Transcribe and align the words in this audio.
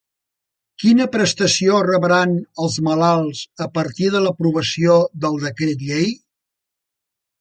Quina 0.83 1.05
prestació 1.15 1.81
rebran 1.87 2.33
els 2.67 2.77
malalts 2.87 3.43
a 3.67 3.67
partir 3.77 4.09
de 4.17 4.23
l'aprovació 4.25 4.97
del 5.27 5.39
decret 5.45 5.85
llei? 5.91 6.11